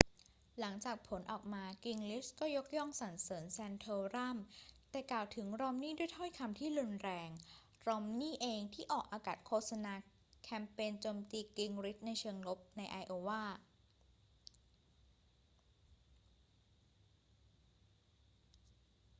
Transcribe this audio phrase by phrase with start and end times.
[0.59, 4.37] หลังจากผลออกมา กิงริชก็ยกย่องสรรเสริญแซนโทรัม
[4.91, 7.29] แต่กล่าวถึงรอมนีย์ด้วยถ้อยคำที่รุนแรง
[7.87, 9.93] รอมนีย์นี่เองที่ออกอากาศโฆษณา
[10.43, 13.43] แคมเปญโจมตีกิงริชในเชิงลบในไอโอวา